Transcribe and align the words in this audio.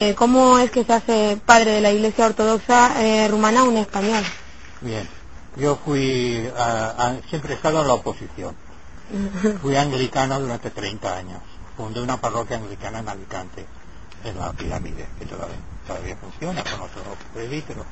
Eh, 0.00 0.16
¿Cómo 0.16 0.58
es 0.58 0.72
que 0.72 0.82
se 0.82 0.92
hace 0.92 1.38
padre 1.46 1.70
de 1.74 1.80
la 1.80 1.92
Iglesia 1.92 2.26
Ortodoxa 2.26 3.00
eh, 3.00 3.28
rumana 3.28 3.62
un 3.62 3.76
español? 3.76 4.24
Bien, 4.80 5.08
yo 5.56 5.76
fui, 5.76 6.50
a- 6.56 6.90
a- 6.98 7.20
siempre 7.30 7.52
he 7.52 7.56
estado 7.56 7.80
en 7.80 7.86
la 7.86 7.94
oposición. 7.94 8.56
Fui 9.62 9.76
anglicano 9.76 10.40
durante 10.40 10.70
30 10.70 11.16
años. 11.16 11.38
Fundé 11.76 12.02
una 12.02 12.20
parroquia 12.20 12.56
anglicana 12.56 12.98
en 12.98 13.08
Alicante, 13.08 13.64
en 14.24 14.36
la 14.36 14.52
pirámide, 14.52 15.06
que 15.16 15.26
todavía, 15.26 15.58
todavía 15.86 16.16
funciona 16.16 16.64
con 16.64 16.80
otro 16.82 17.02
presbítero. 17.32 17.84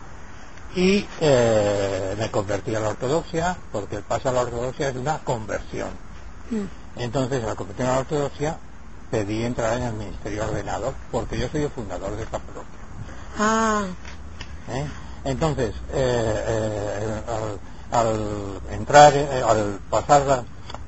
Y 0.75 1.07
eh, 1.21 2.17
me 2.19 2.29
convertí 2.33 2.75
a 2.75 2.81
la 2.81 2.89
ortodoxia, 2.89 3.57
porque 3.71 3.95
el 3.97 4.03
paso 4.03 4.29
a 4.29 4.33
la 4.33 4.41
ortodoxia 4.41 4.89
es 4.89 4.97
una 4.97 5.19
conversión. 5.19 5.91
Mm. 6.51 6.65
Entonces, 7.01 7.45
al 7.45 7.55
convertirme 7.55 7.93
a 7.93 7.95
la 7.95 8.01
ortodoxia, 8.01 8.57
pedí 9.13 9.45
entrar 9.45 9.77
en 9.79 9.85
el 9.85 9.95
ministerio 9.95 10.45
ordenado, 10.47 10.95
porque 11.13 11.39
yo 11.39 11.49
soy 11.51 11.65
el 11.65 11.71
fundador 11.71 12.17
de 12.17 12.25
esta 12.25 12.41
parroquia. 12.41 12.81
Ah, 13.39 13.87
¿eh? 14.71 14.87
Entonces, 15.27 15.75
eh, 15.93 16.45
eh, 16.49 17.23
al, 17.93 18.01
al 18.01 18.61
entrar, 18.73 19.15
eh, 19.15 19.43
al 19.47 19.81
pasar 19.91 20.23
la- 20.27 20.45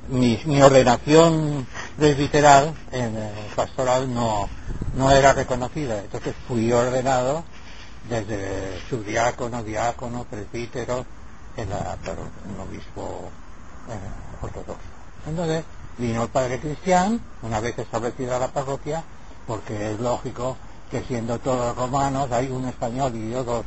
mi, 0.09 0.41
mi 0.45 0.61
ordenación 0.61 1.67
presbiteral 1.97 2.75
en 2.91 3.17
pastoral 3.55 4.13
no, 4.13 4.49
no 4.97 5.11
era 5.11 5.33
reconocida. 5.33 5.99
Entonces 5.99 6.35
fui 6.47 6.71
ordenado 6.73 7.43
desde 8.09 8.81
subdiácono, 8.89 9.63
diácono, 9.63 10.25
presbítero 10.25 11.05
en, 11.57 11.69
la, 11.69 11.97
parro- 12.05 12.29
en 12.45 12.55
el 12.55 12.61
obispo 12.61 13.31
eh, 13.89 14.43
ortodoxo. 14.43 14.81
Entonces 15.27 15.65
vino 15.97 16.23
el 16.23 16.29
padre 16.29 16.59
Cristian, 16.59 17.19
una 17.41 17.59
vez 17.59 17.77
establecida 17.77 18.39
la 18.39 18.47
parroquia, 18.47 19.03
porque 19.47 19.91
es 19.91 19.99
lógico 19.99 20.57
que 20.91 21.01
siendo 21.03 21.39
todos 21.39 21.75
romanos, 21.75 22.31
hay 22.31 22.49
un 22.49 22.65
español 22.65 23.15
y 23.15 23.31
yo 23.31 23.43
dos, 23.43 23.65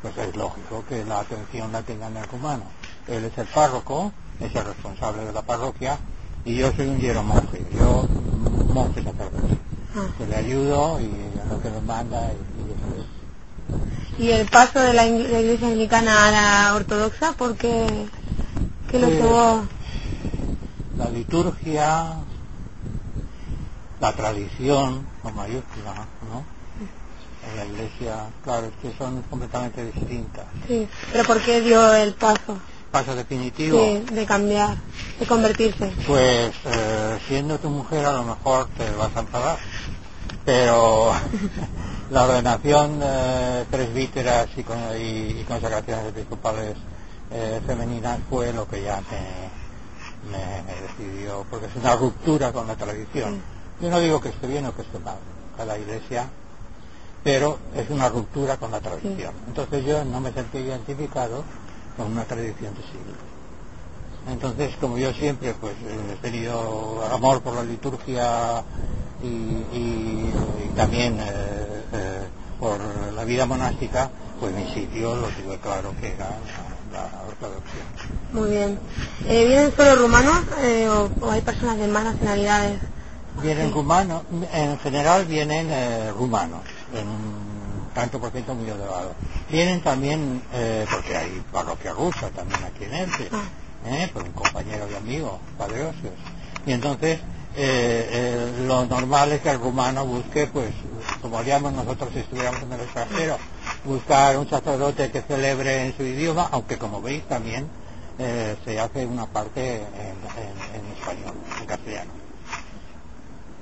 pues 0.00 0.16
es 0.16 0.36
lógico 0.36 0.84
que 0.88 1.04
la 1.04 1.20
atención 1.20 1.70
la 1.72 1.82
tengan 1.82 2.16
el 2.16 2.24
rumano. 2.24 2.64
Él 3.06 3.24
es 3.24 3.36
el 3.38 3.46
párroco, 3.46 4.12
es 4.40 4.54
el 4.54 4.64
responsable 4.64 5.24
de 5.24 5.32
la 5.32 5.42
parroquia, 5.42 5.98
y 6.44 6.56
yo 6.56 6.72
soy 6.72 6.88
un 6.88 6.98
hieromonje, 6.98 7.64
yo 7.78 8.08
mm, 8.08 8.72
monje 8.72 9.02
sacerdote, 9.02 9.58
ah. 9.96 10.06
que 10.18 10.26
le 10.26 10.36
ayudo 10.36 11.00
y 11.00 11.10
a 11.40 11.52
lo 11.52 11.62
que 11.62 11.70
me 11.70 11.80
manda 11.82 12.18
y, 12.32 12.62
y 12.62 12.72
eso 12.72 13.00
es. 13.00 13.22
¿Y 14.18 14.30
el 14.32 14.48
paso 14.48 14.80
de 14.80 14.92
la, 14.92 15.06
Iglesia 15.06 15.68
Anglicana 15.68 16.26
a 16.26 16.30
la 16.30 16.74
Ortodoxa? 16.74 17.32
¿Por 17.32 17.56
qué, 17.56 17.86
qué 18.90 18.98
lo 18.98 19.06
Pues, 19.06 19.20
llevó? 19.20 19.64
La 21.02 21.10
liturgia, 21.10 22.14
la 24.00 24.12
tradición, 24.12 25.04
con 25.22 25.34
mayúscula, 25.34 25.94
¿no? 26.30 26.44
En 27.50 27.56
la 27.56 27.64
iglesia, 27.64 28.26
claro, 28.44 28.66
es 28.68 28.72
que 28.80 28.96
son 28.96 29.20
completamente 29.22 29.84
distintas. 29.84 30.46
Sí, 30.68 30.86
pero 31.10 31.24
¿por 31.24 31.40
qué 31.42 31.60
dio 31.60 31.92
el 31.94 32.14
paso 32.14 32.60
Paso 32.92 33.16
definitivo, 33.16 33.78
de, 33.78 34.00
de 34.14 34.26
cambiar, 34.26 34.76
de 35.18 35.26
convertirse? 35.26 35.92
pues 36.06 36.52
eh, 36.66 37.18
siendo 37.26 37.58
tu 37.58 37.68
mujer 37.70 38.04
a 38.06 38.12
lo 38.12 38.22
mejor 38.24 38.68
te 38.76 38.88
vas 38.92 39.16
a 39.16 39.20
enfadar, 39.20 39.58
pero 40.44 41.12
la 42.10 42.24
ordenación 42.24 43.00
eh, 43.02 43.64
presbíteras 43.70 44.48
y, 44.56 44.62
con- 44.62 44.78
y- 45.00 45.40
y 45.40 45.44
consagraciones 45.48 46.06
episcopales 46.08 46.76
eh, 47.32 47.60
femeninas 47.66 48.20
fue 48.28 48.52
lo 48.52 48.68
que 48.68 48.82
ya 48.82 49.00
me, 50.30 50.62
me 50.62 50.80
decidió, 50.80 51.44
porque 51.50 51.66
es 51.66 51.76
una 51.76 51.96
ruptura 51.96 52.52
con 52.52 52.66
la 52.66 52.76
tradición. 52.76 53.42
Yo 53.80 53.90
no 53.90 54.00
digo 54.00 54.20
que 54.20 54.28
esté 54.30 54.46
bien 54.46 54.66
o 54.66 54.74
que 54.74 54.82
esté 54.82 54.98
mal, 55.00 55.18
cada 55.56 55.78
iglesia, 55.78 56.28
pero 57.24 57.58
es 57.74 57.88
una 57.90 58.08
ruptura 58.08 58.56
con 58.56 58.70
la 58.70 58.80
tradición. 58.80 59.34
Entonces 59.46 59.84
yo 59.84 60.04
no 60.04 60.20
me 60.20 60.32
sentí 60.32 60.58
identificado 60.58 61.44
con 61.96 62.12
una 62.12 62.24
tradición 62.24 62.74
de 62.74 62.82
siglos. 62.82 63.16
Entonces, 64.28 64.72
como 64.80 64.98
yo 64.98 65.12
siempre 65.12 65.54
pues 65.54 65.74
he 65.82 66.16
tenido 66.22 67.04
amor 67.12 67.42
por 67.42 67.54
la 67.54 67.64
liturgia 67.64 68.62
y, 69.22 69.26
y- 69.26 70.32
y 70.66 70.68
también 70.76 71.18
eh, 71.20 71.82
eh, 71.92 72.28
por 72.60 72.78
la 73.14 73.24
vida 73.24 73.46
monástica, 73.46 74.10
pues 74.38 74.54
mi 74.54 74.64
sitio 74.72 75.16
lo 75.16 75.28
tuve 75.28 75.58
claro 75.58 75.92
que 76.00 76.08
era 76.12 76.28
la. 77.48 78.40
Muy 78.40 78.50
bien. 78.50 78.78
Eh, 79.26 79.46
¿Vienen 79.46 79.74
solo 79.76 79.96
rumanos 79.96 80.38
eh, 80.60 80.88
o, 80.88 81.10
o 81.20 81.30
hay 81.30 81.40
personas 81.42 81.76
de 81.78 81.86
más 81.88 82.04
nacionalidades? 82.04 82.80
Vienen 83.42 83.68
Sí. 83.68 83.72
rumanos, 83.74 84.22
en 84.52 84.78
general 84.80 85.24
vienen 85.26 85.68
eh, 85.70 86.10
rumanos, 86.12 86.60
en 86.94 87.08
un 87.08 87.88
tanto 87.94 88.18
por 88.20 88.30
ciento 88.30 88.54
muy 88.54 88.68
elevado. 88.68 89.14
Vienen 89.50 89.82
también, 89.82 90.42
eh, 90.52 90.86
porque 90.90 91.16
hay 91.16 91.42
parroquia 91.52 91.92
rusa 91.92 92.28
también 92.30 92.62
aquí 92.64 92.84
en 92.84 92.94
Elche, 92.94 93.28
Ah. 93.32 93.42
eh, 93.86 94.10
por 94.12 94.22
un 94.22 94.32
compañero 94.32 94.86
y 94.90 94.94
amigo, 94.94 95.38
Padre 95.58 95.82
Osios. 95.86 96.12
Y 96.66 96.72
entonces, 96.72 97.18
eh, 97.54 98.08
eh, 98.12 98.64
lo 98.66 98.86
normal 98.86 99.32
es 99.32 99.40
que 99.42 99.50
el 99.50 99.58
rumano 99.60 100.06
busque, 100.06 100.46
pues, 100.46 100.72
como 101.20 101.38
haríamos 101.38 101.72
nosotros 101.72 102.10
si 102.14 102.20
estuviéramos 102.20 102.62
en 102.62 102.72
el 102.72 102.80
extranjero, 102.80 103.36
buscar 103.84 104.38
un 104.38 104.48
sacerdote 104.48 105.10
que 105.10 105.22
celebre 105.22 105.86
en 105.86 105.96
su 105.96 106.02
idioma, 106.02 106.48
aunque 106.52 106.78
como 106.78 107.00
veis 107.02 107.24
también 107.26 107.68
eh, 108.18 108.56
se 108.64 108.78
hace 108.78 109.06
una 109.06 109.26
parte 109.26 109.76
en, 109.76 109.82
en- 109.82 110.84
en 110.84 110.92
español, 110.92 111.34
en 111.60 111.66
castellano. 111.66 112.12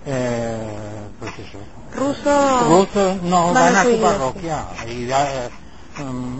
Eh, 0.06 1.08
pues 1.18 1.32
eso. 1.38 1.58
¿Ruso? 1.94 2.68
Rusos 2.68 3.22
no 3.22 3.52
Van 3.52 3.76
a 3.76 3.84
su 3.84 4.00
parroquia. 4.00 4.64
Y 4.88 5.06
ya, 5.06 5.46
eh, 5.46 5.50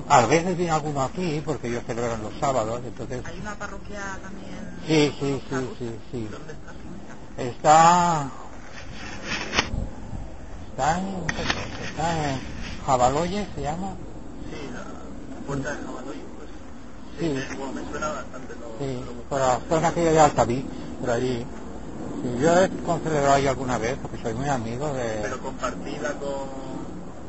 a 0.09 0.27
veces 0.27 0.57
viene 0.57 0.73
alguno 0.73 1.03
aquí 1.03 1.43
porque 1.45 1.69
ellos 1.69 1.83
celebran 1.87 2.23
los 2.23 2.33
sábados, 2.41 2.81
entonces 2.85 3.23
Hay 3.27 3.39
una 3.41 3.55
parroquia 3.57 4.19
también. 4.23 4.71
Sí, 4.87 5.12
sí, 5.21 5.43
sí, 5.49 5.69
sí, 5.79 6.01
sí. 6.11 6.29
Está... 7.37 8.31
Está 10.71 10.99
en... 10.99 11.07
Está 11.91 12.31
en 12.33 12.59
Jabaloye, 12.87 13.47
se 13.55 13.63
llama. 13.63 13.95
Sí, 14.51 14.57
la 14.73 15.47
puerta 15.47 15.71
de 15.71 15.77
Jabaloy, 15.85 16.25
pues. 16.37 16.49
Sí, 17.19 17.57
Bueno, 17.57 17.73
me 17.73 17.91
suena 17.91 18.09
bastante 18.09 18.55
lo. 18.57 18.79
sí, 18.79 19.05
por 19.29 19.41
la 19.41 19.61
zona 19.69 19.89
aquella 19.89 20.13
de 20.13 20.21
Altaví, 20.21 20.67
por 21.01 21.11
allí. 21.11 21.47
Sí, 22.23 22.37
yo 22.43 22.59
he 22.59 22.69
concelebrado 22.85 23.35
ahí 23.35 23.47
alguna 23.47 23.79
vez 23.79 23.99
porque 24.01 24.19
soy 24.19 24.35
muy 24.35 24.49
amigo 24.49 24.93
de... 24.93 25.21
Pero 25.23 25.41
compartida 25.41 26.13
con, 26.15 26.49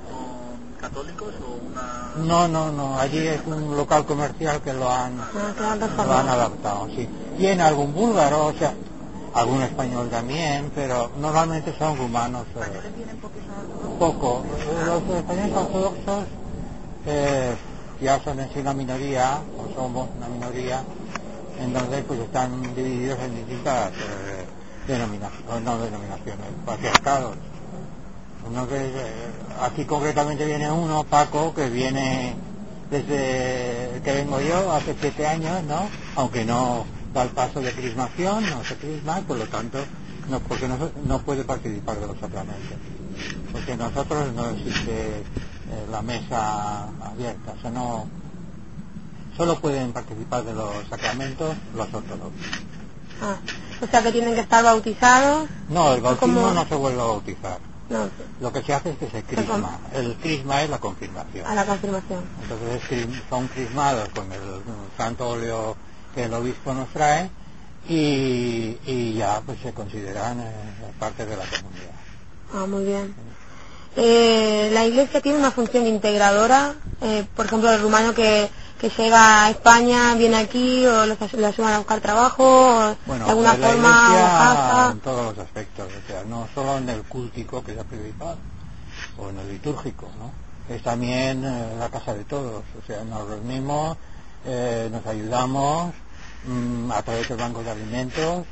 con 0.09 0.73
católicos 0.79 1.33
o 1.45 1.53
una. 1.65 2.25
No, 2.27 2.47
no, 2.47 2.71
no, 2.71 2.99
allí 2.99 3.25
es 3.27 3.41
un 3.45 3.75
local 3.77 4.05
comercial 4.05 4.61
que 4.61 4.73
lo 4.73 4.91
han... 4.91 5.19
Ah, 5.19 5.53
que 5.57 5.63
han 5.63 5.79
Lo 5.79 6.13
han 6.13 6.27
adaptado, 6.29 6.87
sí. 6.95 7.07
Tiene 7.37 7.63
algún 7.63 7.93
búlgaro, 7.93 8.47
o 8.47 8.53
sea, 8.53 8.73
algún 9.33 9.61
español 9.61 10.09
también, 10.09 10.71
pero 10.75 11.09
normalmente 11.17 11.73
son 11.77 11.97
rumanos. 11.97 12.45
eh, 12.57 12.81
¿Españoles 14.01 14.01
vienen 14.01 14.01
porque 14.01 14.01
son 14.01 14.13
poco. 14.13 14.43
Los 14.85 15.17
españoles 15.17 15.55
ortodoxos 15.55 16.25
eh, 17.05 17.55
ya 18.01 18.19
son 18.23 18.39
en 18.39 18.51
sí 18.51 18.59
una 18.59 18.73
minoría, 18.73 19.41
o 19.57 19.75
somos 19.75 20.09
una 20.17 20.27
minoría, 20.27 20.83
entonces 21.59 22.03
pues 22.07 22.19
están 22.19 22.75
divididos 22.75 23.19
en 23.19 23.35
distintas 23.35 23.91
eh, 23.91 24.45
denominaciones, 24.87 25.63
no 25.63 25.77
denominaciones, 25.77 26.47
patriarcados. 26.65 27.35
Uno 28.47 28.67
que, 28.67 28.75
eh, 28.75 28.91
aquí 29.61 29.85
concretamente 29.85 30.45
viene 30.45 30.71
uno, 30.71 31.03
Paco, 31.03 31.53
que 31.53 31.69
viene 31.69 32.33
desde 32.89 34.01
que 34.03 34.13
vengo 34.13 34.41
yo, 34.41 34.71
hace 34.71 34.95
siete 34.99 35.27
años, 35.27 35.63
¿no? 35.63 35.87
Aunque 36.15 36.43
no 36.43 36.85
da 37.13 37.23
el 37.23 37.29
paso 37.29 37.61
de 37.61 37.71
crismación, 37.71 38.49
no 38.49 38.63
se 38.63 38.75
crisma, 38.75 39.21
por 39.27 39.37
lo 39.37 39.45
tanto, 39.45 39.77
no, 40.29 40.39
porque 40.39 40.67
no, 40.67 40.77
no 41.05 41.19
puede 41.19 41.43
participar 41.43 41.99
de 41.99 42.07
los 42.07 42.17
sacramentos. 42.17 42.77
Porque 43.51 43.75
nosotros 43.75 44.33
no 44.33 44.49
existe 44.49 45.19
eh, 45.19 45.23
la 45.89 46.01
mesa 46.01 46.87
abierta, 47.05 47.53
o 47.57 47.61
sea, 47.61 47.71
no, 47.71 48.07
solo 49.35 49.59
pueden 49.59 49.91
participar 49.93 50.43
de 50.43 50.53
los 50.53 50.87
sacramentos 50.89 51.55
los 51.75 51.93
ortodoxos. 51.93 52.31
Ah, 53.21 53.35
o 53.81 53.87
sea 53.87 54.01
que 54.03 54.11
tienen 54.11 54.35
que 54.35 54.41
estar 54.41 54.63
bautizados. 54.63 55.47
No, 55.69 55.93
el 55.93 56.01
bautismo 56.01 56.51
no 56.51 56.65
se 56.65 56.75
vuelve 56.75 57.01
a 57.01 57.05
bautizar. 57.05 57.59
No, 57.89 58.09
Lo 58.39 58.53
que 58.53 58.61
se 58.63 58.73
hace 58.73 58.91
es 58.91 58.97
que 58.97 59.09
se 59.09 59.21
crisma. 59.23 59.77
El 59.93 60.15
crisma 60.15 60.63
es 60.63 60.69
la 60.69 60.79
confirmación. 60.79 61.45
a 61.45 61.53
la 61.53 61.65
confirmación. 61.65 62.23
Entonces 62.41 62.81
son 63.29 63.47
crismados 63.49 64.07
con 64.09 64.31
el 64.31 64.39
santo 64.97 65.29
óleo 65.29 65.75
que 66.15 66.23
el 66.23 66.33
obispo 66.33 66.73
nos 66.73 66.87
trae 66.89 67.29
y, 67.89 68.77
y 68.85 69.13
ya 69.17 69.41
pues 69.45 69.59
se 69.59 69.73
consideran 69.73 70.39
eh, 70.39 70.51
parte 70.99 71.25
de 71.25 71.35
la 71.35 71.43
comunidad. 71.45 71.91
Ah, 72.53 72.65
muy 72.65 72.85
bien. 72.85 73.13
Eh, 73.95 74.69
la 74.73 74.85
iglesia 74.85 75.21
tiene 75.21 75.37
una 75.37 75.51
función 75.51 75.85
integradora, 75.85 76.75
eh, 77.01 77.25
por 77.35 77.45
ejemplo, 77.45 77.71
el 77.71 77.81
rumano 77.81 78.13
que, 78.13 78.49
que 78.79 78.89
llega 78.89 79.45
a 79.45 79.49
España, 79.49 80.15
viene 80.15 80.37
aquí 80.37 80.85
o 80.85 81.05
los 81.05 81.21
ayudan 81.21 81.73
a 81.73 81.77
buscar 81.79 81.99
trabajo, 81.99 82.43
o 82.45 82.95
Bueno, 83.05 83.25
de 83.25 83.31
alguna 83.31 83.53
de 83.53 83.59
la 83.59 83.67
forma 83.67 83.91
casa. 83.91 84.91
en 84.93 84.99
todos 85.01 85.25
los 85.35 85.45
aspectos, 85.45 85.87
o 85.87 86.07
sea, 86.07 86.23
no 86.23 86.47
solo 86.55 86.77
en 86.77 86.89
el 86.89 87.03
cúltico 87.03 87.63
que 87.63 87.71
es 87.71 87.77
la 87.77 87.83
principal, 87.83 88.37
o 89.17 89.29
en 89.29 89.39
el 89.39 89.49
litúrgico, 89.49 90.07
¿no? 90.17 90.31
Es 90.73 90.81
también 90.83 91.43
eh, 91.43 91.75
la 91.77 91.89
casa 91.89 92.13
de 92.13 92.23
todos, 92.23 92.63
o 92.81 92.87
sea, 92.87 93.03
nos 93.03 93.27
reunimos, 93.27 93.97
eh, 94.45 94.87
nos 94.89 95.05
ayudamos 95.05 95.93
mm, 96.45 96.91
a 96.91 97.01
través 97.01 97.27
del 97.27 97.37
banco 97.37 97.61
de 97.61 97.71
alimentos, 97.71 98.45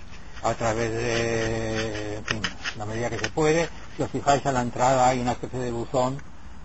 a 0.44 0.54
través 0.54 0.92
de, 0.92 2.16
en 2.18 2.26
fin, 2.26 2.42
la 2.78 2.86
medida 2.86 3.10
que 3.10 3.20
se 3.20 3.30
puede. 3.30 3.70
Si 4.00 4.04
os 4.04 4.12
fijáis 4.12 4.46
a 4.46 4.54
la 4.54 4.62
entrada 4.62 5.10
hay 5.10 5.20
una 5.20 5.34
especie 5.34 5.60
de 5.60 5.72
buzón 5.72 6.18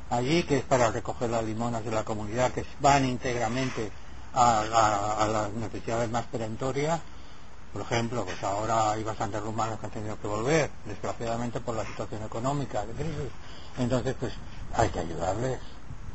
allí 0.08 0.44
que 0.44 0.58
es 0.58 0.62
para 0.62 0.92
recoger 0.92 1.28
las 1.28 1.42
limonas 1.42 1.84
de 1.84 1.90
la 1.90 2.04
comunidad 2.04 2.52
que 2.52 2.64
van 2.78 3.04
íntegramente 3.04 3.90
a, 4.32 5.26
las 5.28 5.52
necesidades 5.52 6.08
más 6.12 6.26
perentorias. 6.26 7.00
Por 7.72 7.82
ejemplo, 7.82 8.24
pues 8.24 8.40
ahora 8.44 8.92
hay 8.92 9.02
bastantes 9.02 9.42
rumanos 9.42 9.80
que 9.80 9.86
han 9.86 9.90
tenido 9.90 10.20
que 10.20 10.28
volver, 10.28 10.70
desgraciadamente 10.84 11.58
por 11.58 11.74
la 11.74 11.84
situación 11.84 12.22
económica 12.22 12.86
de 12.86 12.92
crisis. 12.92 13.32
Entonces, 13.78 14.14
pues 14.20 14.32
hay 14.76 14.88
que 14.90 15.00
ayudarles, 15.00 15.58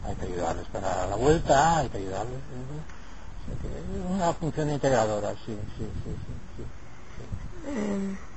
hay 0.05 0.15
que 0.15 0.25
ayudarles 0.25 0.67
para 0.67 1.05
la 1.05 1.17
vuelta, 1.17 1.79
hay 1.79 1.89
que 1.89 1.97
ayudarles. 1.97 2.37
¿eh? 2.37 4.09
Una 4.09 4.31
función 4.31 4.69
integradora, 4.71 5.31
sí, 5.45 5.59
sí, 5.77 5.85
sí, 6.05 6.15
sí. 6.15 6.37
sí. 6.55 6.63
Eh, 7.67 8.28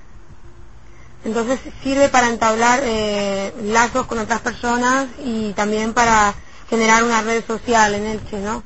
entonces 1.25 1.61
sirve 1.83 2.09
para 2.09 2.29
entablar 2.29 2.81
eh, 2.83 3.53
lazos 3.65 4.07
con 4.07 4.19
otras 4.19 4.41
personas 4.41 5.09
y 5.25 5.53
también 5.53 5.93
para 5.95 6.35
generar 6.69 7.05
una 7.05 7.23
red 7.23 7.45
social 7.45 7.95
en 7.95 8.07
Elche, 8.07 8.39
¿no? 8.39 8.63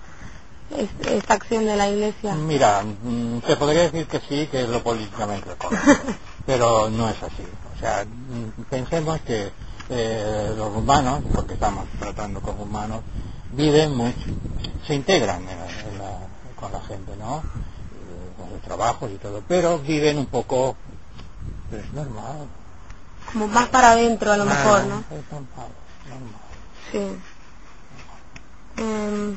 Es- 0.77 1.07
esta 1.07 1.35
acción 1.35 1.65
de 1.65 1.77
la 1.77 1.89
iglesia. 1.89 2.35
Mira, 2.35 2.83
mm, 2.83 3.41
te 3.47 3.57
podría 3.57 3.83
decir 3.83 4.07
que 4.07 4.21
sí, 4.21 4.47
que 4.51 4.63
es 4.63 4.69
lo 4.69 4.83
políticamente 4.83 5.51
correcto, 5.57 6.13
pero 6.47 6.91
no 6.91 7.09
es 7.09 7.23
así. 7.23 7.45
O 7.75 7.79
sea, 7.79 8.05
mm, 8.05 8.63
pensemos 8.69 9.21
que 9.23 9.53
eh, 9.89 10.53
los 10.57 10.75
humanos, 10.75 11.23
porque 11.35 11.55
estamos 11.55 11.87
tratando 12.01 12.41
con 12.43 12.61
humanos, 12.61 13.03
viven 13.53 13.95
mucho, 13.97 14.19
se 14.85 14.95
integran 14.97 15.43
en 15.49 15.59
la- 15.59 15.89
en 15.89 15.99
la- 15.99 16.29
con 16.57 16.73
la 16.73 16.81
gente, 16.81 17.15
¿no? 17.17 17.45
Eh, 17.95 18.33
Con 18.37 18.51
sus 18.51 18.61
trabajos 18.63 19.11
y 19.13 19.19
todo, 19.19 19.43
pero 19.47 19.79
viven 19.79 20.19
un 20.19 20.27
poco, 20.27 20.77
pues 21.71 21.93
normal. 21.93 22.47
Como 23.33 23.49
más 23.49 23.69
para 23.69 23.93
adentro 23.93 24.33
a 24.33 24.37
lo 24.37 24.45
mejor, 24.45 24.85
¿no? 24.85 24.99
Es 25.11 25.33
normal, 25.33 25.69
normal. 26.09 26.41
Sí. 26.93 27.19
Em, 28.83 29.37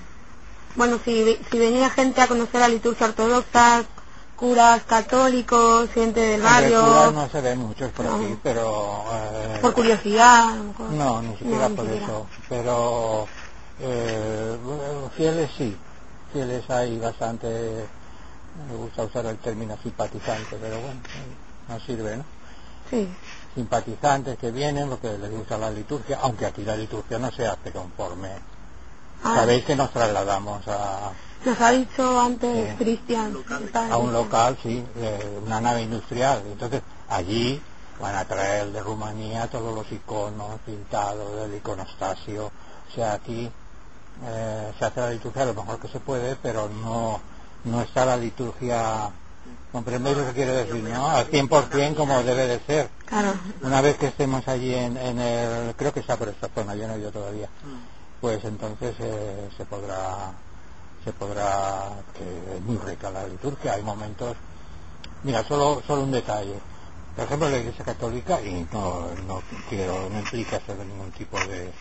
bueno, 0.75 0.99
si, 1.03 1.23
ve- 1.23 1.39
si 1.49 1.57
venía 1.57 1.89
gente 1.89 2.21
a 2.21 2.27
conocer 2.27 2.59
la 2.61 2.67
liturgia 2.67 3.07
ortodoxa, 3.07 3.83
curas 4.35 4.83
católicos, 4.83 5.89
gente 5.93 6.19
del 6.19 6.41
curas 6.41 6.61
barrio, 6.61 7.11
no 7.11 7.29
se 7.29 7.41
ven 7.41 7.59
muchos 7.59 7.91
por 7.91 8.05
No. 8.05 8.15
aquí, 8.15 8.37
pero... 8.43 9.03
eh, 9.13 9.57
por 9.61 9.73
curiosidad, 9.73 10.49
a 10.51 10.55
lo 10.55 10.63
mejor. 10.65 10.89
No, 10.91 11.21
ni 11.21 11.37
siquiera 11.37 11.69
por 11.69 11.85
siquiera. 11.85 12.05
eso. 12.05 12.27
Pero 12.47 13.27
eh, 13.81 14.57
fieles 15.17 15.49
sí. 15.57 15.75
Fieles 16.31 16.69
hay 16.69 16.97
bastante. 16.99 17.87
Me 18.69 18.75
gusta 18.75 19.03
usar 19.03 19.25
el 19.25 19.37
término 19.37 19.75
simpatizante, 19.81 20.57
pero 20.61 20.79
bueno, 20.79 20.99
eh, 21.15 21.48
no 21.69 21.79
sirve, 21.79 22.17
¿no? 22.17 22.23
Sí. 22.89 23.07
Simpatizantes 23.55 24.37
que 24.37 24.51
vienen 24.51 24.89
porque 24.89 25.17
les 25.17 25.31
gusta 25.31 25.57
la 25.57 25.69
liturgia, 25.71 26.19
aunque 26.21 26.45
aquí 26.45 26.63
la 26.63 26.75
liturgia 26.75 27.17
no 27.19 27.31
se 27.31 27.47
hace 27.47 27.71
conforme. 27.71 28.29
Ah, 29.23 29.35
Sabéis 29.35 29.65
que 29.65 29.75
nos 29.75 29.91
trasladamos 29.91 30.65
a, 30.67 31.11
Nos 31.45 31.59
ha 31.61 31.71
dicho 31.71 32.19
antes 32.19 32.69
Sí. 32.71 32.75
Cristian. 32.83 33.33
a 33.91 33.97
un 33.97 34.11
local, 34.13 34.57
sí, 34.63 34.83
eh, 34.97 35.39
una 35.45 35.61
nave 35.61 35.81
industrial. 35.83 36.41
Entonces, 36.45 36.81
allí 37.09 37.61
van 37.99 38.15
a 38.15 38.25
traer 38.25 38.71
de 38.71 38.81
Rumanía 38.81 39.47
todos 39.47 39.73
los 39.75 39.91
iconos 39.91 40.59
pintados 40.65 41.35
del 41.35 41.55
iconostasio. 41.55 42.45
O 42.47 42.95
sea, 42.95 43.13
aquí 43.13 43.49
eh, 44.25 44.71
se 44.79 44.85
hace 44.85 44.99
la 45.01 45.09
liturgia 45.11 45.45
lo 45.45 45.53
mejor 45.53 45.79
que 45.79 45.87
se 45.89 45.99
puede, 45.99 46.35
pero 46.37 46.69
no, 46.69 47.19
no 47.65 47.81
está 47.81 48.05
la 48.05 48.15
liturgia, 48.17 49.09
comprendéis 49.71 50.17
lo 50.17 50.25
que 50.27 50.33
quiero 50.33 50.53
decir, 50.53 50.83
¿no? 50.83 51.09
Al 51.09 51.27
100% 51.29 51.95
como 51.95 52.23
debe 52.23 52.47
de 52.47 52.59
ser. 52.61 52.89
Claro. 53.05 53.33
Una 53.61 53.81
vez 53.81 53.97
que 53.97 54.07
estemos 54.07 54.47
allí 54.47 54.73
en, 54.73 54.97
en 54.97 55.19
el, 55.19 55.75
creo 55.75 55.91
que 55.93 55.99
está 56.01 56.15
por 56.17 56.29
esta 56.29 56.47
zona, 56.49 56.75
yo 56.75 56.87
no 56.87 56.95
he 56.95 56.99
ido 56.99 57.11
todavía, 57.11 57.49
pues 58.21 58.43
entonces 58.45 58.95
eh, 58.99 59.49
se 59.57 59.65
podrá, 59.65 60.31
se 61.03 61.11
podrá, 61.13 61.89
que 62.13 62.55
es 62.57 62.61
muy 62.61 62.77
rica 62.77 63.09
la 63.09 63.27
liturgia, 63.27 63.73
hay 63.73 63.81
momentos, 63.83 64.35
mira, 65.23 65.43
solo, 65.43 65.81
solo 65.85 66.03
un 66.03 66.11
detalle, 66.11 66.59
por 67.15 67.25
ejemplo 67.25 67.49
la 67.49 67.57
Iglesia 67.57 67.83
Católica, 67.83 68.41
y 68.41 68.67
no, 68.71 69.09
no 69.27 69.43
quiero, 69.67 70.09
no 70.09 70.19
implica 70.19 70.57
hacer 70.57 70.77
ningún 70.85 71.11
tipo 71.11 71.43
de, 71.45 71.71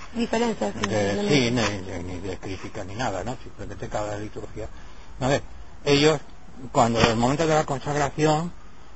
de, 0.80 0.80
de- 0.88 1.28
sí, 1.28 1.50
ni, 1.50 2.02
ni 2.14 2.18
de 2.20 2.36
crítica 2.38 2.84
ni 2.84 2.94
nada, 2.94 3.22
¿no? 3.24 3.36
Simplemente 3.42 3.88
cada 3.88 4.16
liturgia. 4.18 4.68
A 5.20 5.28
ver, 5.28 5.42
ellos, 5.84 6.18
cuando 6.72 7.00
el 7.00 7.16
momento 7.16 7.46
de 7.46 7.54
la 7.54 7.64
consagración, 7.64 8.52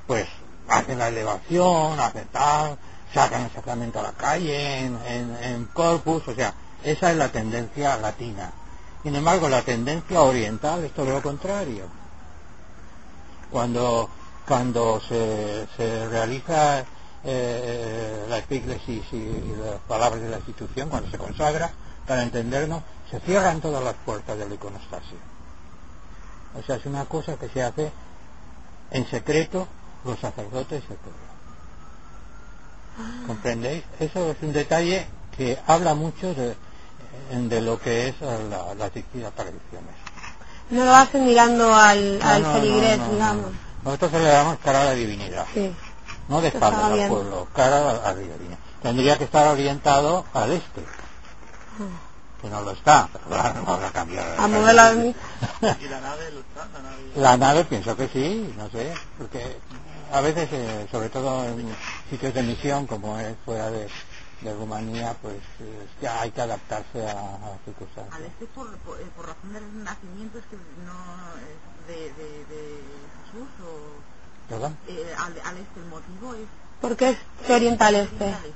pues 0.06 0.26
hacen 0.68 0.98
la 0.98 1.08
elevación, 1.08 1.98
hacen 2.00 2.26
tal, 2.32 2.78
sacan 3.12 3.42
el 3.42 3.50
sacramento 3.50 4.00
a 4.00 4.04
la 4.04 4.12
calle, 4.12 4.80
en, 4.80 4.98
en, 5.06 5.36
en 5.42 5.64
corpus, 5.66 6.26
o 6.28 6.34
sea, 6.34 6.54
esa 6.82 7.10
es 7.10 7.16
la 7.16 7.28
tendencia 7.30 7.96
latina. 7.96 8.52
Sin 9.02 9.14
embargo, 9.14 9.48
la 9.48 9.62
tendencia 9.62 10.20
oriental 10.20 10.84
es 10.84 10.92
todo 10.92 11.10
lo 11.10 11.22
contrario. 11.22 11.84
Cuando, 13.50 14.08
cuando 14.46 15.00
se, 15.00 15.66
realiza 16.08 16.84
eh, 17.24 18.26
la 18.28 18.38
epíclesis 18.38 19.04
y, 19.12 19.16
y 19.16 19.56
las 19.64 19.80
palabras 19.88 20.20
de 20.20 20.28
la 20.28 20.36
institución, 20.36 20.88
cuando 20.88 21.10
se 21.10 21.18
consagra, 21.18 21.70
para 22.06 22.22
entendernos, 22.22 22.82
se 23.10 23.20
cierran 23.20 23.60
todas 23.60 23.84
las 23.84 23.94
puertas 23.94 24.38
del 24.38 24.52
iconostasio. 24.52 25.31
O 26.58 26.62
sea, 26.62 26.76
es 26.76 26.87
una 26.87 27.04
cosa 27.06 27.37
que 27.37 27.49
se 27.49 27.62
hace 27.62 27.90
en 28.90 29.06
secreto 29.06 29.66
los 30.04 30.19
sacerdotes 30.19 30.82
y 30.88 30.93
el 30.93 30.99
pueblo. 30.99 31.22
¿Comprendéis? 33.26 33.84
Eso 34.00 34.31
es 34.31 34.37
un 34.43 34.52
detalle 34.52 35.06
que 35.37 35.58
habla 35.66 35.94
mucho 35.94 36.34
de, 36.34 36.54
de 37.31 37.60
lo 37.62 37.81
que 37.81 38.08
es 38.08 38.20
la, 38.20 38.75
las 38.75 38.93
distintas 38.93 39.32
tradiciones. 39.32 39.94
No 40.70 40.84
lo 40.84 40.94
hacen 40.94 41.25
mirando 41.26 41.75
al, 41.75 42.19
No, 42.19 42.25
al 42.26 42.43
no, 42.43 42.49
no, 42.49 42.55
no, 42.58 42.60
digamos. 43.12 43.52
no. 43.52 43.72
Nosotros 43.84 44.12
le 44.12 44.28
damos 44.28 44.58
cara 44.58 44.82
a 44.82 44.84
la 44.84 44.93
divinidad, 44.93 45.44
Sí. 45.55 45.75
no 46.28 46.40
de 46.40 46.48
espaldas 46.48 46.84
al 46.93 47.08
pueblo, 47.08 47.48
cara 47.55 47.78
a 47.78 47.81
la, 47.81 47.90
a 48.00 48.12
la 48.12 48.14
divinidad. 48.14 48.58
Tendría 48.82 49.19
que 49.19 49.25
estar 49.25 49.46
orientado 49.48 50.25
al 50.34 50.52
este, 50.52 50.84
que 52.43 52.51
no 52.51 52.61
lo 52.63 52.72
está, 52.72 53.08
claro, 53.29 53.63
no 53.63 53.72
habrá 53.75 53.91
cambiado. 53.93 54.43
A 54.43 54.49
mover 54.49 54.75
la. 54.75 54.93
¿Y 54.94 55.15
la 55.89 56.01
nave 56.01 56.31
lo 56.32 56.41
está? 56.41 56.67
La 56.75 56.82
nave... 56.82 57.03
La 57.17 57.37
nave 57.37 57.65
pienso 57.65 57.96
que 57.96 58.08
sí, 58.08 58.53
no 58.56 58.69
sé, 58.70 58.93
porque 59.17 59.56
a 60.13 60.20
veces, 60.20 60.49
eh, 60.53 60.87
sobre 60.91 61.08
todo 61.08 61.44
en 61.46 61.75
sitios 62.11 62.34
de 62.34 62.43
misión 62.43 62.87
como 62.87 63.19
es 63.19 63.34
fuera 63.44 63.70
de, 63.70 63.89
de 64.43 64.55
Rumanía, 64.55 65.15
pues 65.22 65.37
eh, 65.61 65.87
ya 66.03 66.20
hay 66.20 66.31
que 66.32 66.43
adaptarse 66.43 67.06
a, 67.06 67.13
a 67.13 67.49
las 67.51 67.61
circunstancias. 67.65 68.15
Al 68.15 68.25
este 68.25 68.46
por, 68.46 68.77
por, 68.79 69.01
eh, 69.01 69.05
por 69.17 69.27
razón 69.29 69.53
del 69.53 69.84
nacimiento 69.84 70.39
es 70.39 70.44
que 70.46 70.56
no 70.56 70.99
es 71.39 71.87
de, 71.87 72.22
de, 72.22 72.44
de 72.46 72.81
Jesús 73.25 73.49
o 73.65 74.53
¿Verdad? 74.53 74.72
eh, 74.89 75.15
al, 75.17 75.32
al 75.44 75.56
este 75.58 75.81
el 75.81 75.87
motivo 75.87 76.34
es 76.34 76.46
Porque 76.81 77.11
es 77.11 77.19
se 77.46 77.55
orienta 77.55 77.87
al 77.87 77.94
este. 77.94 78.25
al 78.25 78.44
este. 78.44 78.53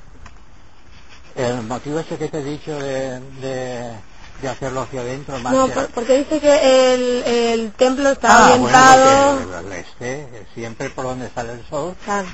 El 1.37 1.63
motivo 1.65 1.99
ese 2.01 2.17
que 2.17 2.29
te 2.29 2.39
he 2.39 2.45
dicho 2.45 2.79
de, 2.81 3.21
de, 3.41 3.93
de 4.41 4.49
hacerlo 4.49 4.83
hacia 4.83 5.01
adentro, 5.03 5.39
más 5.41 5.53
No, 5.55 5.67
que- 5.67 5.73
por- 5.73 5.89
porque 5.91 6.19
dice 6.19 6.41
que 6.41 6.95
el, 6.95 7.23
el 7.25 7.73
templo 7.73 8.11
está 8.11 8.47
Ah, 8.47 8.53
orientado. 8.55 9.33
bueno, 9.47 9.59
el 9.61 9.73
este, 9.73 10.47
siempre 10.55 10.89
por 10.91 11.05
donde 11.05 11.29
sale 11.31 11.53
el 11.53 11.65
sol, 11.67 11.95
Claro. 12.05 12.29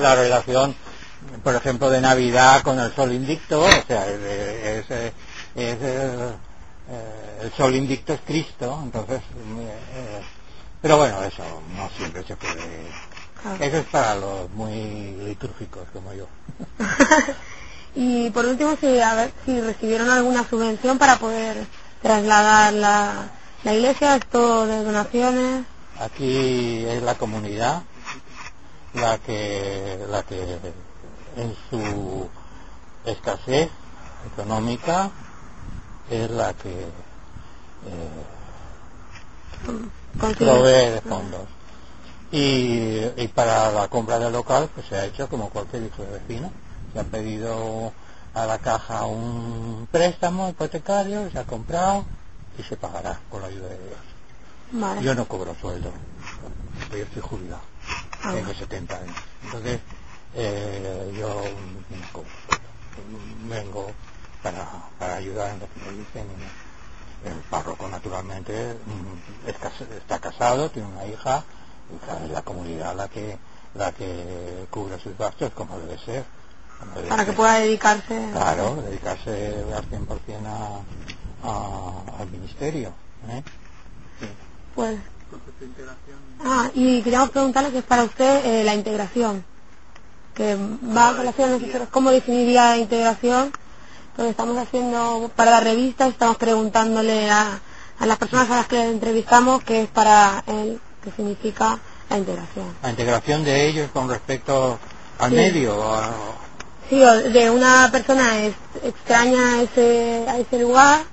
la 0.00 0.14
relación, 0.14 0.74
por 1.42 1.56
ejemplo, 1.56 1.90
de 1.90 2.00
Navidad 2.00 2.62
con 2.62 2.78
el 2.78 2.94
sol 2.94 3.12
invicto, 3.12 3.60
o 3.62 3.68
sea, 3.86 4.06
es, 4.08 4.20
es, 4.20 4.90
es, 4.90 5.12
es 5.56 5.82
el, 5.82 6.34
eh, 6.92 7.38
el 7.42 7.52
sol 7.56 7.74
invicto 7.74 8.12
es 8.12 8.20
Cristo, 8.26 8.80
entonces, 8.84 9.18
eh, 9.18 9.78
eh, 9.96 10.20
pero 10.80 10.98
bueno, 10.98 11.20
eso 11.24 11.42
no 11.76 11.90
siempre 11.96 12.22
se 12.22 12.36
puede. 12.36 12.54
claro. 13.42 13.64
Eso 13.64 13.76
es 13.78 13.86
para 13.86 14.14
los 14.14 14.48
muy 14.50 15.16
litúrgicos 15.26 15.88
como 15.92 16.12
yo. 16.14 16.26
y 17.94 18.30
por 18.30 18.46
último, 18.46 18.76
si, 18.80 19.00
a 19.00 19.14
ver 19.14 19.32
si 19.44 19.60
recibieron 19.60 20.10
alguna 20.10 20.48
subvención 20.48 20.98
para 20.98 21.18
poder 21.18 21.66
trasladar 22.02 22.72
la, 22.72 23.30
la 23.64 23.74
iglesia, 23.74 24.16
esto 24.16 24.66
de 24.66 24.84
donaciones. 24.84 25.64
Aquí 25.98 26.84
es 26.86 27.02
la 27.02 27.14
comunidad 27.16 27.82
la 28.94 29.18
que, 29.18 29.98
la 30.08 30.22
que 30.22 30.58
en 31.36 31.54
su 31.68 32.28
escasez 33.04 33.70
económica 34.32 35.10
es 36.10 36.30
la 36.30 36.52
que 36.54 36.70
eh, 36.70 38.10
provee 40.38 40.90
de 40.90 41.00
fondos. 41.02 41.46
Y, 42.32 43.00
y 43.16 43.28
para 43.34 43.72
la 43.72 43.88
compra 43.88 44.18
del 44.18 44.32
local 44.32 44.68
pues 44.74 44.86
se 44.86 44.96
ha 44.96 45.04
hecho 45.04 45.28
como 45.28 45.50
cualquier 45.50 45.82
hijo 45.84 46.02
de 46.02 46.18
vecino. 46.18 46.52
Se 46.92 47.00
ha 47.00 47.04
pedido 47.04 47.92
a 48.34 48.46
la 48.46 48.58
caja 48.58 49.04
un 49.06 49.88
préstamo 49.90 50.48
hipotecario, 50.48 51.30
se 51.30 51.38
ha 51.38 51.44
comprado 51.44 52.04
y 52.58 52.62
se 52.62 52.76
pagará 52.76 53.20
con 53.30 53.42
la 53.42 53.48
ayuda 53.48 53.68
de 53.68 53.78
Dios. 53.78 53.98
Vale. 54.72 55.02
Yo 55.02 55.14
no 55.14 55.26
cobro 55.26 55.54
sueldo, 55.60 55.92
yo 56.92 56.96
estoy 56.98 57.22
jubilado, 57.22 57.62
Ah, 58.22 58.32
tengo 58.34 58.52
70 58.54 58.96
años. 58.96 59.16
Entonces, 59.44 59.80
eh, 60.34 61.14
yo 61.18 61.26
no 61.26 62.12
cobro 62.12 62.28
sueldo, 62.46 63.48
vengo 63.48 63.92
para, 64.42 64.66
para 64.98 65.16
ayudar 65.16 65.50
en 65.50 65.60
lo 65.60 65.66
que 65.66 65.80
me 65.90 65.98
dicen. 65.98 66.26
El 67.24 67.34
párroco, 67.50 67.86
naturalmente, 67.88 68.74
mm, 68.74 69.48
está 69.98 70.18
casado, 70.18 70.70
tiene 70.70 70.88
una 70.88 71.04
hija, 71.06 71.44
y 71.94 71.98
claro, 72.04 72.24
es 72.24 72.30
la 72.30 72.40
comunidad 72.42 72.96
la 72.96 73.08
que, 73.08 73.36
la 73.74 73.92
que 73.92 74.64
cubre 74.70 74.98
sus 74.98 75.16
gastos 75.18 75.52
como 75.52 75.78
debe 75.80 75.98
ser. 75.98 76.24
Para 77.08 77.24
que 77.24 77.32
pueda 77.32 77.58
dedicarse. 77.58 78.28
Claro, 78.32 78.76
dedicarse 78.82 79.64
al 79.74 79.84
100% 79.90 80.46
a, 80.46 80.80
a- 81.48 82.20
al 82.20 82.28
ministerio. 82.30 82.92
¿eh? 83.28 83.42
Pues. 84.74 84.98
Ah, 86.44 86.70
y 86.74 87.02
queríamos 87.02 87.30
preguntarle 87.30 87.70
que 87.70 87.78
es 87.78 87.84
para 87.84 88.04
usted 88.04 88.44
eh, 88.44 88.64
la 88.64 88.74
integración. 88.74 89.44
Que 90.34 90.56
va 90.56 91.10
a 91.10 91.16
colación, 91.16 91.50
nosotros, 91.50 91.88
¿cómo 91.90 92.10
definiría 92.10 92.70
la 92.70 92.76
integración? 92.78 93.52
Entonces 94.10 94.30
estamos 94.30 94.56
haciendo 94.58 95.30
para 95.36 95.50
la 95.52 95.60
revista, 95.60 96.06
estamos 96.06 96.36
preguntándole 96.36 97.30
a, 97.30 97.60
a 97.98 98.06
las 98.06 98.18
personas 98.18 98.50
a 98.50 98.56
las 98.56 98.66
que 98.68 98.82
entrevistamos 98.90 99.62
qué 99.62 99.82
es 99.82 99.88
para 99.88 100.42
él, 100.46 100.80
qué 101.04 101.10
significa 101.12 101.78
la 102.08 102.18
integración. 102.18 102.74
La 102.82 102.90
integración 102.90 103.44
de 103.44 103.68
ellos 103.68 103.90
con 103.92 104.08
respecto 104.08 104.78
al 105.18 105.30
Sí. 105.30 105.36
medio. 105.36 105.82
a- 105.94 106.14
Sí, 106.90 107.00
o 107.04 107.12
de 107.30 107.50
una 107.50 107.88
persona 107.92 108.44
es, 108.44 108.54
extraña 108.82 109.54
a 109.54 109.62
ese, 109.62 110.24
a 110.28 110.38
ese 110.40 110.58
lugar, 110.58 111.04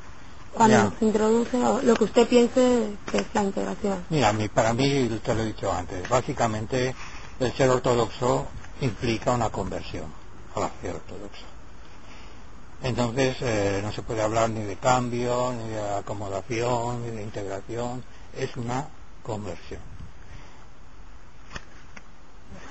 cuando 0.56 0.76
Ya. 0.92 0.98
se 0.98 1.06
introduce, 1.06 1.56
o 1.64 1.82
lo 1.84 1.96
que 1.96 2.04
usted 2.06 2.28
piense 2.28 2.98
que 3.12 3.20
es 3.20 3.28
la 3.36 3.44
integración. 3.44 4.04
Mira, 4.10 4.30
a 4.30 4.34
mí- 4.34 4.48
para 4.50 4.74
mí, 4.74 5.08
te 5.24 5.36
lo 5.36 5.42
he 5.44 5.46
dicho 5.46 5.72
antes, 5.72 6.10
básicamente 6.10 6.96
el 7.40 7.54
ser 7.54 7.70
ortodoxo 7.70 8.48
implica 8.82 9.32
una 9.34 9.52
conversión 9.52 10.12
a 10.56 10.62
la 10.62 10.70
fe 10.70 10.90
ortodoxa. 10.90 11.46
Entonces 12.82 13.38
eh, 13.42 13.80
no 13.84 13.92
se 13.92 14.02
puede 14.02 14.24
hablar 14.24 14.50
ni 14.50 14.62
de 14.64 14.78
cambio, 14.78 15.54
ni 15.54 15.70
de 15.70 15.80
acomodación, 15.80 17.04
ni 17.04 17.12
de 17.12 17.22
integración, 17.24 18.04
es 18.36 18.56
una 18.58 18.88
conversión. 19.24 19.82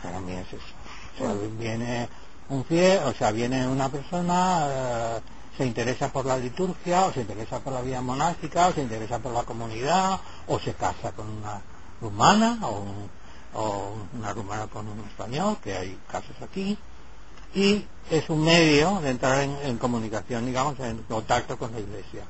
Para 0.02 0.18
mí 0.20 0.32
es 0.32 0.48
eso. 0.52 0.75
O 1.14 1.18
sea, 1.18 1.34
viene 1.58 2.08
un 2.49 2.65
fiel, 2.65 3.00
o 3.05 3.12
sea, 3.15 3.33
viene 3.33 3.67
una 3.67 3.88
persona, 3.88 4.67
eh, 4.69 5.21
se 5.57 5.67
interesa 5.67 6.12
por 6.12 6.26
la 6.26 6.37
liturgia, 6.38 7.07
o 7.07 7.12
se 7.12 7.23
interesa 7.23 7.61
por 7.61 7.73
la 7.73 7.81
vida 7.83 8.00
monástica, 8.00 8.69
o 8.69 8.73
se 8.73 8.83
interesa 8.83 9.19
por 9.19 9.33
la 9.33 9.43
comunidad, 9.45 10.21
o 10.47 10.59
se 10.61 10.75
casa 10.75 11.12
con 11.12 11.29
una 11.29 11.61
rumana, 12.00 12.59
o, 12.62 12.81
un- 12.81 13.11
o 13.55 13.95
una 14.19 14.33
rumana 14.33 14.67
con 14.67 14.87
un 14.87 15.00
español, 15.00 15.57
que 15.62 15.76
hay 15.76 15.99
casos 16.11 16.37
aquí, 16.43 16.76
y 17.55 17.85
es 18.11 18.29
un 18.29 18.45
medio 18.45 19.00
de 19.00 19.11
entrar 19.11 19.41
en, 19.43 19.57
en 19.65 19.79
comunicación, 19.79 20.47
digamos, 20.47 20.79
en 20.81 20.99
contacto 21.05 21.57
con 21.59 21.73
la 21.73 21.81
Iglesia. 21.81 22.23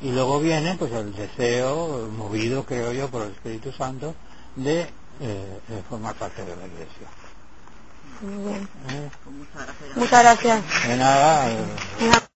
Y 0.00 0.12
luego 0.12 0.38
viene 0.40 0.76
pues 0.76 0.92
el 0.92 1.12
deseo, 1.14 2.08
movido 2.16 2.64
creo 2.64 2.92
yo 2.92 3.08
por 3.10 3.22
el 3.22 3.32
Espíritu 3.32 3.72
Santo, 3.72 4.14
de, 4.54 4.82
eh, 5.20 5.60
formar 5.88 6.14
parte 6.14 6.44
de 6.44 6.54
la 6.56 6.66
Iglesia. 6.66 7.08
Muy 8.20 8.44
bien. 8.44 8.68
¿eh? 8.88 9.10
Pues 9.24 9.36
muchas 9.36 9.66
gracias. 9.66 9.96
Muchas 9.96 10.22
gracias. 10.22 10.88
De 10.88 10.96
nada, 10.96 11.46
Venga. 12.00 12.27